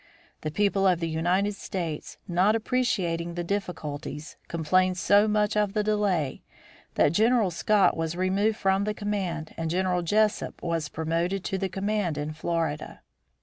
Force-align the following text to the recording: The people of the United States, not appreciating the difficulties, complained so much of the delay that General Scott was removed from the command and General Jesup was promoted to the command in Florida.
The 0.41 0.49
people 0.49 0.87
of 0.87 0.99
the 0.99 1.07
United 1.07 1.53
States, 1.53 2.17
not 2.27 2.55
appreciating 2.55 3.35
the 3.35 3.43
difficulties, 3.43 4.35
complained 4.47 4.97
so 4.97 5.27
much 5.27 5.55
of 5.55 5.73
the 5.73 5.83
delay 5.83 6.41
that 6.95 7.11
General 7.11 7.51
Scott 7.51 7.95
was 7.95 8.15
removed 8.15 8.57
from 8.57 8.85
the 8.85 8.95
command 8.95 9.53
and 9.57 9.69
General 9.69 10.01
Jesup 10.01 10.59
was 10.63 10.89
promoted 10.89 11.43
to 11.43 11.59
the 11.59 11.69
command 11.69 12.17
in 12.17 12.33
Florida. 12.33 13.01